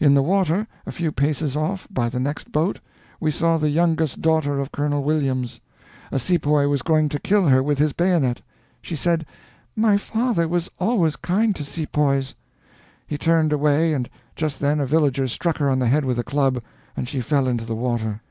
In 0.00 0.14
the 0.14 0.22
water, 0.22 0.66
a 0.86 0.90
few 0.90 1.12
paces 1.12 1.54
off, 1.54 1.86
by 1.90 2.08
the 2.08 2.18
next 2.18 2.50
boat, 2.50 2.80
we 3.20 3.30
saw 3.30 3.58
the 3.58 3.68
youngest 3.68 4.22
daughter 4.22 4.58
of 4.58 4.72
Colonel 4.72 5.04
Williams. 5.04 5.60
A 6.10 6.18
sepoy 6.18 6.66
was 6.66 6.80
going 6.80 7.10
to 7.10 7.18
kill 7.18 7.48
her 7.48 7.62
with 7.62 7.76
his 7.78 7.92
bayonet. 7.92 8.40
She 8.80 8.96
said, 8.96 9.26
'My 9.76 9.98
father 9.98 10.48
was 10.48 10.70
always 10.80 11.16
kind 11.16 11.54
to 11.56 11.62
sepoys.' 11.62 12.34
He 13.06 13.18
turned 13.18 13.52
away, 13.52 13.92
and 13.92 14.08
just 14.34 14.60
then 14.60 14.80
a 14.80 14.86
villager 14.86 15.28
struck 15.28 15.58
her 15.58 15.68
on 15.68 15.78
the 15.80 15.88
head 15.88 16.06
with 16.06 16.18
a 16.18 16.24
club, 16.24 16.62
and 16.96 17.06
she 17.06 17.20
fell 17.20 17.46
into 17.46 17.66
the 17.66 17.76
water. 17.76 18.22